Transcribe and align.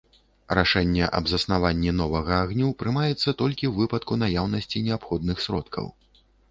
Рашэнне 0.59 1.09
аб 1.17 1.27
заснаванні 1.31 1.93
новага 1.99 2.33
агню 2.47 2.73
прымаецца 2.81 3.37
толькі 3.43 3.65
ў 3.71 3.75
выпадку 3.83 4.13
наяўнасці 4.27 4.87
неабходных 4.91 5.37
сродкаў. 5.47 5.85